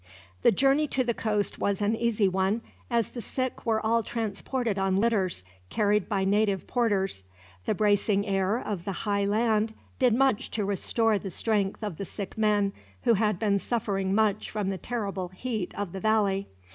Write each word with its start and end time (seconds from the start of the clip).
The 0.41 0.51
journey 0.51 0.87
to 0.87 1.03
the 1.03 1.13
coast 1.13 1.59
was 1.59 1.79
an 1.79 1.95
easy 1.95 2.27
one, 2.27 2.61
as 2.89 3.11
the 3.11 3.21
sick 3.21 3.67
were 3.67 3.79
all 3.85 4.01
transported 4.01 4.79
on 4.79 4.97
litters, 4.97 5.43
carried 5.69 6.09
by 6.09 6.25
native 6.25 6.65
porters. 6.65 7.23
The 7.67 7.75
bracing 7.75 8.25
air 8.25 8.57
of 8.57 8.83
the 8.83 8.91
high 9.05 9.25
land 9.25 9.75
did 9.99 10.15
much 10.15 10.49
to 10.57 10.65
restore 10.65 11.19
the 11.19 11.29
strength 11.29 11.83
of 11.83 11.97
the 11.97 12.05
sick 12.05 12.35
men, 12.35 12.73
who 13.03 13.13
had 13.13 13.37
been 13.37 13.59
suffering 13.59 14.15
much 14.15 14.49
from 14.49 14.69
the 14.69 14.79
terrible 14.79 15.27
heat 15.27 15.71
of 15.77 15.91
the 15.91 15.99
valley. 15.99 16.47